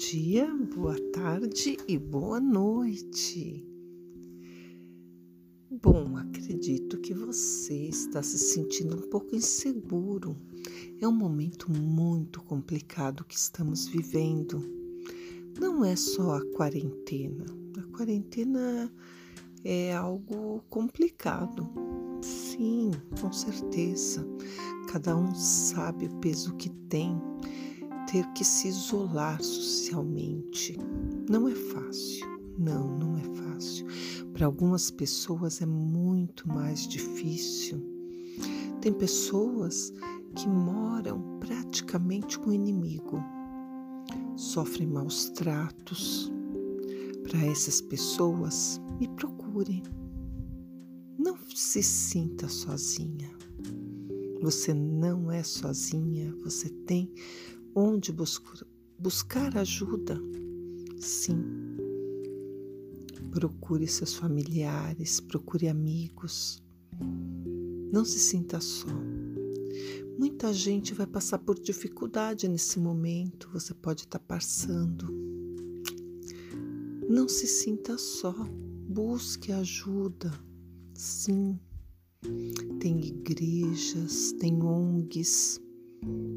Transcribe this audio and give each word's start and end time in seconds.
dia, 0.00 0.50
boa 0.74 0.98
tarde 1.12 1.76
e 1.86 1.98
boa 1.98 2.40
noite. 2.40 3.62
Bom, 5.70 6.16
acredito 6.16 6.98
que 7.02 7.12
você 7.12 7.74
está 7.88 8.22
se 8.22 8.38
sentindo 8.38 8.96
um 8.96 9.10
pouco 9.10 9.36
inseguro. 9.36 10.34
É 11.02 11.06
um 11.06 11.12
momento 11.12 11.70
muito 11.70 12.42
complicado 12.44 13.26
que 13.26 13.36
estamos 13.36 13.88
vivendo. 13.88 14.64
Não 15.60 15.84
é 15.84 15.94
só 15.94 16.36
a 16.36 16.46
quarentena. 16.56 17.44
A 17.76 17.82
quarentena 17.94 18.90
é 19.62 19.92
algo 19.94 20.64
complicado. 20.70 21.68
Sim, 22.22 22.92
com 23.20 23.30
certeza. 23.30 24.26
Cada 24.90 25.14
um 25.14 25.34
sabe 25.34 26.06
o 26.06 26.20
peso 26.20 26.56
que 26.56 26.70
tem 26.88 27.20
ter 28.10 28.26
que 28.32 28.44
se 28.44 28.66
isolar 28.66 29.40
socialmente. 29.40 30.76
Não 31.28 31.48
é 31.48 31.54
fácil, 31.54 32.26
não, 32.58 32.98
não 32.98 33.16
é 33.16 33.22
fácil. 33.22 33.86
Para 34.32 34.46
algumas 34.46 34.90
pessoas 34.90 35.62
é 35.62 35.66
muito 35.66 36.48
mais 36.48 36.88
difícil. 36.88 37.80
Tem 38.80 38.92
pessoas 38.92 39.92
que 40.34 40.48
moram 40.48 41.38
praticamente 41.38 42.36
com 42.38 42.50
o 42.50 42.52
inimigo, 42.52 43.22
sofrem 44.34 44.88
maus 44.88 45.30
tratos. 45.30 46.32
Para 47.22 47.46
essas 47.46 47.80
pessoas, 47.80 48.80
me 48.98 49.06
procure. 49.06 49.84
Não 51.16 51.36
se 51.54 51.80
sinta 51.80 52.48
sozinha. 52.48 53.30
Você 54.42 54.74
não 54.74 55.30
é 55.30 55.44
sozinha, 55.44 56.34
você 56.42 56.70
tem 56.70 57.12
onde 57.74 58.12
buscar, 58.98 59.56
ajuda. 59.56 60.20
Sim. 60.98 61.42
Procure 63.30 63.86
seus 63.86 64.14
familiares, 64.14 65.20
procure 65.20 65.68
amigos. 65.68 66.62
Não 67.92 68.04
se 68.04 68.18
sinta 68.18 68.60
só. 68.60 68.88
Muita 70.18 70.52
gente 70.52 70.92
vai 70.92 71.06
passar 71.06 71.38
por 71.38 71.58
dificuldade 71.58 72.46
nesse 72.46 72.78
momento, 72.78 73.48
você 73.52 73.72
pode 73.72 74.02
estar 74.02 74.18
passando. 74.18 75.06
Não 77.08 77.28
se 77.28 77.46
sinta 77.46 77.96
só, 77.96 78.34
busque 78.86 79.50
ajuda. 79.50 80.30
Sim, 80.94 81.58
tem 82.80 83.00
igrejas, 83.02 84.32
tem 84.32 84.62
ONGs, 84.62 85.60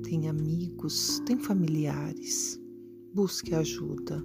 tem 0.04 0.28
amigos, 0.28 1.20
tem 1.26 1.38
familiares. 1.38 2.60
Busque 3.14 3.54
ajuda. 3.54 4.24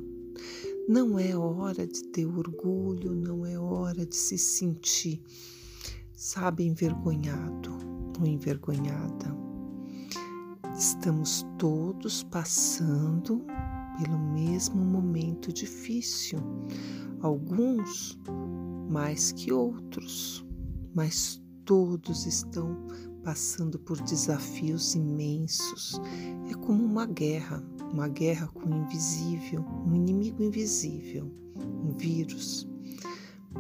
Não 0.88 1.18
é 1.18 1.36
hora 1.36 1.86
de 1.86 2.02
ter 2.04 2.26
orgulho, 2.26 3.14
não 3.14 3.44
é 3.44 3.58
hora 3.58 4.06
de 4.06 4.16
se 4.16 4.38
sentir, 4.38 5.22
sabe, 6.14 6.64
envergonhado 6.64 7.70
ou 8.18 8.26
envergonhada. 8.26 9.36
Estamos 10.76 11.44
todos 11.58 12.22
passando 12.22 13.44
pelo 13.98 14.18
mesmo 14.18 14.82
momento 14.82 15.52
difícil, 15.52 16.38
alguns 17.20 18.18
mais 18.88 19.32
que 19.32 19.52
outros, 19.52 20.46
mas 20.94 21.42
todos 21.64 22.24
estão 22.24 22.86
passando 23.22 23.78
por 23.78 24.00
desafios 24.02 24.94
imensos. 24.94 26.00
É 26.50 26.54
como 26.54 26.84
uma 26.84 27.06
guerra, 27.06 27.62
uma 27.92 28.08
guerra 28.08 28.48
com 28.48 28.70
o 28.70 28.74
invisível, 28.74 29.64
um 29.86 29.94
inimigo 29.94 30.42
invisível, 30.42 31.30
um 31.56 31.92
vírus. 31.96 32.68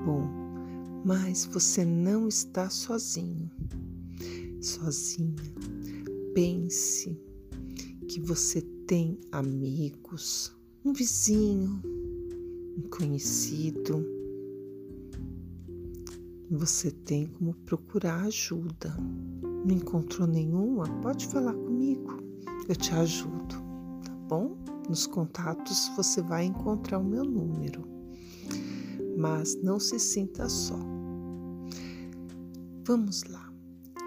Bom, 0.04 0.22
mas 1.04 1.44
você 1.44 1.84
não 1.84 2.28
está 2.28 2.70
sozinho, 2.70 3.50
sozinha. 4.60 5.52
Pense 6.34 7.18
que 8.08 8.20
você 8.20 8.62
tem 8.86 9.18
amigos, 9.32 10.54
um 10.84 10.92
vizinho, 10.92 11.82
um 12.76 12.88
conhecido 12.88 14.18
você 16.50 16.90
tem 16.90 17.26
como 17.26 17.52
procurar 17.66 18.22
ajuda. 18.22 18.96
Não 19.64 19.74
encontrou 19.74 20.26
nenhuma? 20.26 20.84
Pode 21.00 21.26
falar 21.26 21.54
comigo, 21.54 22.16
eu 22.68 22.76
te 22.76 22.94
ajudo, 22.94 23.54
tá 24.04 24.14
bom? 24.28 24.56
Nos 24.88 25.06
contatos 25.06 25.90
você 25.96 26.22
vai 26.22 26.44
encontrar 26.46 26.98
o 26.98 27.04
meu 27.04 27.24
número. 27.24 27.86
Mas 29.16 29.60
não 29.62 29.78
se 29.78 29.98
sinta 29.98 30.48
só. 30.48 30.78
Vamos 32.86 33.24
lá. 33.24 33.52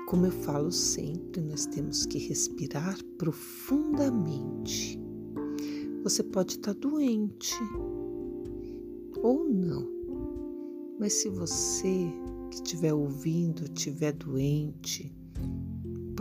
Como 0.07 0.25
eu 0.25 0.31
falo 0.31 0.71
sempre, 0.71 1.41
nós 1.41 1.65
temos 1.65 2.05
que 2.05 2.17
respirar 2.17 2.97
profundamente. 3.17 4.99
Você 6.03 6.23
pode 6.23 6.55
estar 6.55 6.73
doente 6.73 7.55
ou 9.21 9.47
não, 9.47 9.87
mas 10.99 11.13
se 11.13 11.29
você 11.29 12.11
que 12.49 12.55
estiver 12.55 12.93
ouvindo 12.93 13.63
estiver 13.63 14.11
doente, 14.13 15.15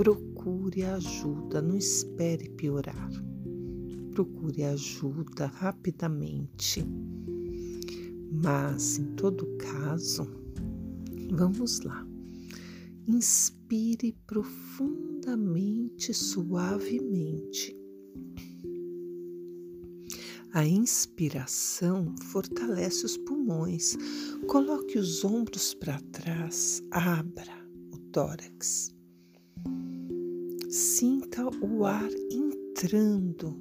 procure 0.01 0.83
ajuda, 0.83 1.61
não 1.61 1.77
espere 1.77 2.49
piorar. 2.49 3.11
Procure 4.15 4.65
ajuda 4.65 5.45
rapidamente. 5.45 6.83
Mas, 8.33 8.99
em 8.99 9.15
todo 9.15 9.47
caso, 9.59 10.27
vamos 11.31 11.81
lá. 11.81 12.09
Inspire 13.07 14.17
profundamente, 14.27 16.15
suavemente. 16.15 17.77
A 20.55 20.65
inspiração 20.65 22.15
fortalece 22.31 23.05
os 23.05 23.19
pulmões. 23.19 23.99
Coloque 24.47 24.99
os 24.99 25.23
ombros 25.27 25.75
para 25.75 26.01
trás, 26.01 26.83
abra 26.91 27.53
o 27.93 27.99
tórax. 28.11 28.99
Sinta 30.71 31.45
o 31.61 31.85
ar 31.85 32.09
entrando 32.31 33.59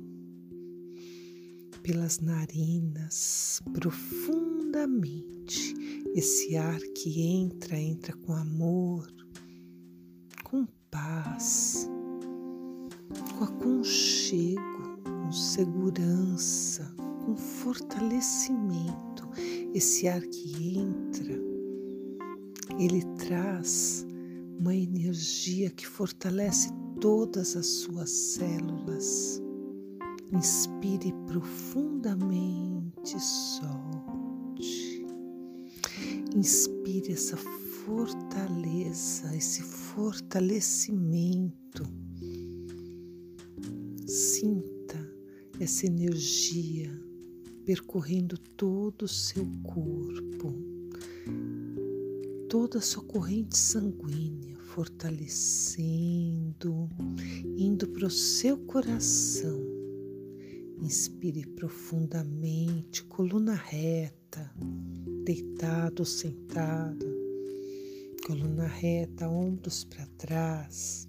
pelas 1.82 2.20
narinas 2.20 3.60
profundamente. 3.74 5.74
Esse 6.14 6.56
ar 6.56 6.80
que 6.96 7.24
entra, 7.24 7.80
entra 7.80 8.16
com 8.16 8.34
amor, 8.34 9.12
com 10.44 10.68
paz, 10.92 11.90
com 13.36 13.44
aconchego 13.44 15.02
com 15.04 15.32
segurança, 15.32 16.94
com 17.26 17.36
fortalecimento. 17.36 19.28
Esse 19.74 20.08
ar 20.08 20.22
que 20.22 20.78
entra, 20.78 21.34
ele 22.80 23.02
traz 23.18 24.06
uma 24.60 24.76
energia 24.76 25.72
que 25.72 25.88
fortalece 25.88 26.70
todas 27.00 27.56
as 27.56 27.66
suas 27.66 28.10
células. 28.10 29.42
Inspire 30.32 31.12
profundamente, 31.26 33.20
solte. 33.20 35.04
Inspire 36.36 37.14
essa 37.14 37.36
fortaleza, 37.38 39.36
esse 39.36 39.64
fortalecimento. 39.64 41.84
Sinta 44.06 45.00
essa 45.60 45.88
energia 45.88 46.92
percorrendo 47.66 48.38
todo 48.58 49.04
o 49.04 49.08
seu 49.08 49.48
corpo, 49.64 50.54
toda 52.50 52.80
a 52.80 52.82
sua 52.82 53.04
corrente 53.04 53.58
sanguínea, 53.58 54.59
fortalecendo, 54.74 56.90
indo 57.58 57.88
para 57.88 58.06
o 58.06 58.10
seu 58.10 58.58
coração. 58.58 59.60
Inspire 60.82 61.46
profundamente, 61.48 63.04
coluna 63.04 63.56
reta, 63.56 64.54
deitado 65.26 66.02
ou 66.02 66.06
sentado, 66.06 67.06
coluna 68.26 68.68
reta, 68.68 69.28
ombros 69.28 69.84
para 69.84 70.06
trás. 70.18 71.08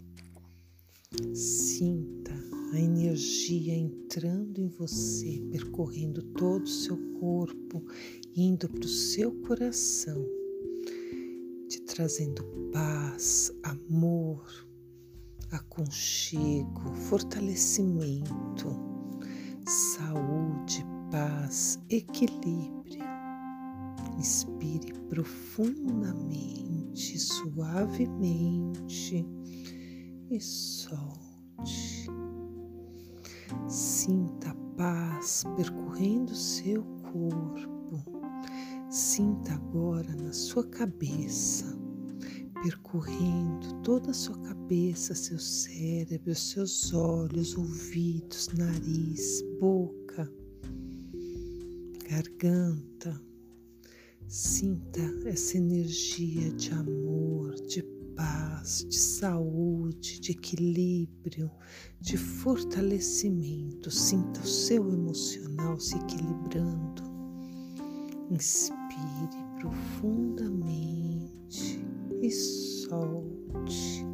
Sinta 1.35 2.33
a 2.73 2.81
energia 2.81 3.75
entrando 3.75 4.59
em 4.59 4.69
você, 4.69 5.43
percorrendo 5.51 6.23
todo 6.23 6.65
o 6.65 6.69
seu 6.69 6.97
corpo, 7.21 7.85
indo 8.35 8.69
para 8.69 8.85
o 8.85 8.89
seu 8.89 9.33
coração, 9.43 10.40
trazendo 12.01 12.43
paz, 12.73 13.53
amor, 13.63 14.43
aconchego, 15.51 16.95
fortalecimento. 16.95 18.71
saúde, 19.67 20.83
paz, 21.11 21.79
equilíbrio. 21.91 23.05
Inspire 24.17 24.95
profundamente, 25.11 27.19
suavemente 27.19 29.29
e 30.31 30.41
solte. 30.41 32.09
Sinta 33.69 34.53
a 34.53 34.55
paz 34.75 35.45
percorrendo 35.55 36.35
seu 36.35 36.83
corpo. 37.13 37.71
Sinta 38.91 39.55
agora 39.55 40.13
na 40.17 40.33
sua 40.33 40.67
cabeça, 40.67 41.70
percorrendo 42.63 43.75
toda 43.83 44.11
a 44.11 44.15
sua 44.15 44.39
cabeça, 44.43 45.15
seu 45.15 45.39
cérebro, 45.39 46.35
seus 46.35 46.93
olhos, 46.93 47.57
ouvidos, 47.57 48.49
nariz, 48.49 49.43
boca, 49.59 50.31
garganta. 52.09 53.21
Sinta 54.29 55.01
essa 55.25 55.57
energia 55.57 56.53
de 56.53 56.71
amor, 56.73 57.55
de 57.67 57.83
paz, 58.15 58.87
de 58.89 58.97
saúde, 58.97 60.21
de 60.21 60.33
equilíbrio, 60.33 61.51
de 62.01 62.17
fortalecimento. 62.17 63.91
Sinta 63.91 64.41
o 64.41 64.47
seu 64.47 64.93
emocional 64.93 65.81
se 65.81 65.97
equilibrando. 65.97 67.03
Inspire 68.31 69.37
profundamente 69.59 71.81
e 72.21 72.31
solte. 72.31 74.05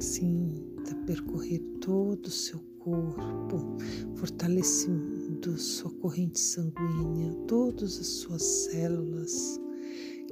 Sinta 0.00 0.94
percorrer 1.06 1.60
todo 1.80 2.26
o 2.26 2.30
seu 2.30 2.60
corpo, 2.78 3.76
fortalecendo 4.16 5.58
sua 5.58 5.90
corrente 5.98 6.38
sanguínea, 6.38 7.32
todas 7.46 7.98
as 7.98 8.06
suas 8.06 8.42
células 8.42 9.60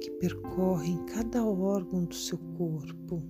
que 0.01 0.11
percorrem 0.19 1.03
cada 1.05 1.45
órgão 1.45 2.05
do 2.05 2.15
seu 2.15 2.37
corpo, 2.57 3.23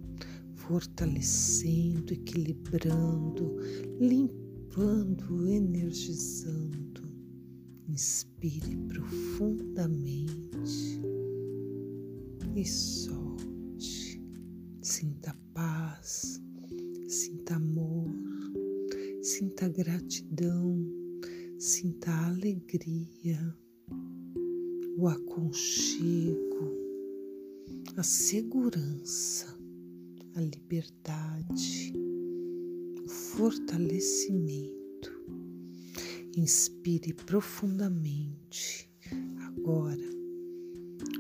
fortalecendo, 0.54 2.14
equilibrando, 2.14 3.56
limpando, 4.00 5.48
energizando. 5.48 7.05
Inspire 7.88 8.76
profundamente 8.88 10.58
e 12.56 12.66
solte. 12.66 14.22
Sinta 14.82 15.36
paz, 15.54 16.42
sinta 17.08 17.56
amor, 17.56 18.10
sinta 19.22 19.68
gratidão, 19.68 20.78
sinta 21.58 22.12
alegria 22.28 23.56
o 24.98 25.10
aconchego, 25.10 26.72
a 27.98 28.04
segurança, 28.04 29.48
a 30.36 30.42
liberdade, 30.42 31.94
o 33.04 33.10
fortalecimento. 33.10 34.85
Inspire 36.36 37.14
profundamente. 37.14 38.90
Agora, 39.48 40.04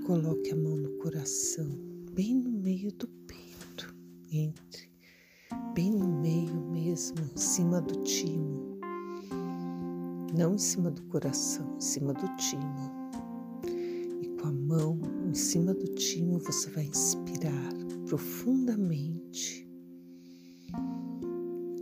coloque 0.05 0.51
a 0.51 0.55
mão 0.55 0.75
no 0.75 0.97
coração, 0.97 1.69
bem 2.13 2.35
no 2.35 2.51
meio 2.51 2.91
do 2.91 3.07
peito, 3.07 3.95
entre, 4.31 4.91
bem 5.73 5.91
no 5.91 6.21
meio 6.21 6.55
mesmo, 6.71 7.17
em 7.33 7.37
cima 7.37 7.81
do 7.81 8.03
timo. 8.03 8.79
Não 10.37 10.55
em 10.55 10.59
cima 10.59 10.91
do 10.91 11.01
coração, 11.03 11.75
em 11.77 11.81
cima 11.81 12.13
do 12.13 12.35
timo 12.35 13.05
com 14.45 14.49
a 14.49 14.51
mão 14.51 14.99
em 15.27 15.33
cima 15.33 15.73
do 15.73 15.87
timo, 15.95 16.37
você 16.37 16.69
vai 16.69 16.83
inspirar 16.83 17.73
profundamente 18.05 19.67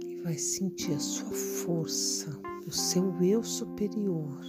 e 0.02 0.22
vai 0.24 0.38
sentir 0.38 0.94
a 0.94 1.00
sua 1.00 1.32
força, 1.32 2.40
o 2.68 2.72
seu 2.72 3.22
eu 3.22 3.44
superior, 3.44 4.40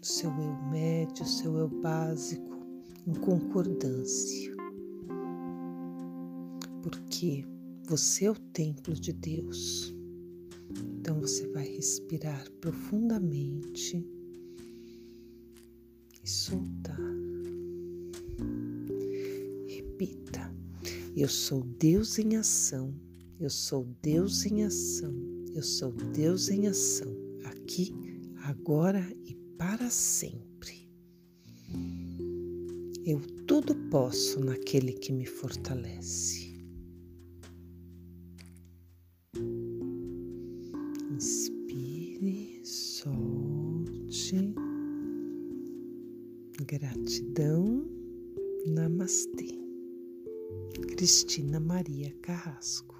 o 0.00 0.04
seu 0.04 0.30
eu 0.30 0.70
médio, 0.70 1.24
o 1.24 1.28
seu 1.28 1.56
eu 1.56 1.68
básico 1.68 2.58
em 3.06 3.14
concordância. 3.14 4.52
Porque 6.82 7.44
você 7.84 8.26
é 8.26 8.30
o 8.30 8.34
templo 8.34 8.94
de 8.94 9.12
Deus. 9.12 9.94
Então 10.98 11.20
você 11.20 11.46
vai 11.48 11.66
respirar 11.68 12.50
profundamente 12.60 14.06
e 16.22 16.28
soltar. 16.28 16.98
Repita: 19.66 20.54
Eu 21.16 21.28
sou 21.28 21.62
Deus 21.78 22.18
em 22.18 22.36
ação, 22.36 22.94
eu 23.38 23.50
sou 23.50 23.86
Deus 24.00 24.46
em 24.46 24.64
ação, 24.64 25.12
eu 25.54 25.62
sou 25.62 25.92
Deus 25.92 26.48
em 26.48 26.66
ação, 26.66 27.14
aqui, 27.44 27.94
agora 28.44 29.06
e 29.24 29.34
para 29.56 29.90
sempre. 29.90 30.90
Eu 33.04 33.20
tudo 33.46 33.74
posso 33.90 34.40
naquele 34.40 34.92
que 34.92 35.12
me 35.12 35.26
fortalece. 35.26 36.52
Inspire, 41.10 42.64
solte. 42.64 44.54
Gratidão. 46.66 47.86
Namastê. 48.66 49.58
Cristina 50.96 51.58
Maria 51.58 52.14
Carrasco. 52.22 52.91